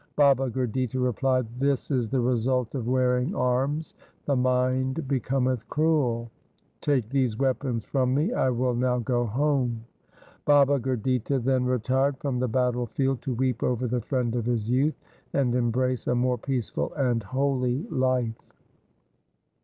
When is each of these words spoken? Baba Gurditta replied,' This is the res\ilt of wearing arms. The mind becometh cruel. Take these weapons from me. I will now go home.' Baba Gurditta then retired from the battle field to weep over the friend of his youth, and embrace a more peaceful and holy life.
Baba 0.15 0.49
Gurditta 0.49 0.99
replied,' 0.99 1.45
This 1.59 1.91
is 1.91 2.09
the 2.09 2.19
res\ilt 2.19 2.73
of 2.73 2.87
wearing 2.87 3.35
arms. 3.35 3.93
The 4.25 4.35
mind 4.35 5.07
becometh 5.07 5.69
cruel. 5.69 6.31
Take 6.81 7.07
these 7.09 7.37
weapons 7.37 7.85
from 7.85 8.15
me. 8.15 8.33
I 8.33 8.49
will 8.49 8.73
now 8.73 8.97
go 8.97 9.27
home.' 9.27 9.85
Baba 10.43 10.79
Gurditta 10.79 11.37
then 11.43 11.65
retired 11.65 12.17
from 12.17 12.39
the 12.39 12.47
battle 12.47 12.87
field 12.87 13.21
to 13.21 13.35
weep 13.35 13.61
over 13.61 13.85
the 13.85 14.01
friend 14.01 14.35
of 14.35 14.45
his 14.47 14.67
youth, 14.67 14.99
and 15.33 15.53
embrace 15.53 16.07
a 16.07 16.15
more 16.15 16.39
peaceful 16.39 16.91
and 16.95 17.21
holy 17.21 17.83
life. 17.91 18.55